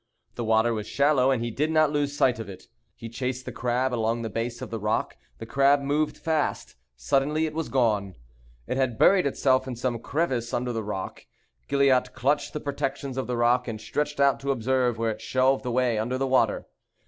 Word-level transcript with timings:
The 0.33 0.43
water 0.43 0.73
was 0.73 0.87
shallow, 0.87 1.29
and 1.29 1.43
he 1.43 1.51
did 1.51 1.69
not 1.69 1.91
lose 1.91 2.17
sight 2.17 2.39
of 2.39 2.49
it. 2.49 2.67
He 2.95 3.07
chased 3.07 3.45
the 3.45 3.51
crab 3.51 3.93
along 3.93 4.23
the 4.23 4.31
base 4.31 4.59
of 4.59 4.71
the 4.71 4.79
rock; 4.79 5.15
the 5.37 5.45
crab 5.45 5.81
moved 5.81 6.17
fast. 6.17 6.75
Suddenly 6.95 7.45
it 7.45 7.53
was 7.53 7.69
gone. 7.69 8.15
It 8.65 8.77
had 8.77 8.97
buried 8.97 9.27
itself 9.27 9.67
in 9.67 9.75
some 9.75 9.99
crevice 9.99 10.55
under 10.55 10.73
the 10.73 10.81
rock. 10.83 11.27
Gilliatt 11.67 12.13
clutched 12.15 12.53
the 12.53 12.59
protections 12.59 13.15
of 13.15 13.27
the 13.27 13.37
rock, 13.37 13.67
and 13.67 13.79
stretched 13.79 14.19
out 14.19 14.39
to 14.39 14.49
observe 14.49 14.97
where 14.97 15.11
it 15.11 15.21
shelved 15.21 15.67
away 15.67 15.99
under 15.99 16.17
the 16.17 16.25
water. 16.25 16.65